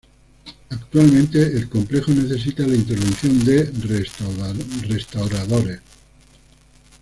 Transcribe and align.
Actualmente 0.71 1.39
el 1.43 1.69
complejo 1.69 2.09
necesita 2.11 2.65
la 2.65 2.73
intervención 2.73 3.45
de 3.45 3.65
restauradores. 4.89 5.79